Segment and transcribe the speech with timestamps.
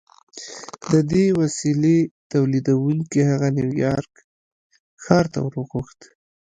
[0.91, 1.99] د دې وسیلې
[2.31, 4.13] تولیدوونکي هغه نیویارک
[5.03, 5.99] ښار ته ور وغوښت